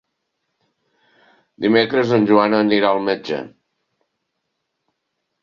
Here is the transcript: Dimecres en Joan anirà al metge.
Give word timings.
Dimecres 1.65 2.15
en 2.17 2.25
Joan 2.31 2.57
anirà 2.61 2.91
al 2.95 3.03
metge. 3.11 3.43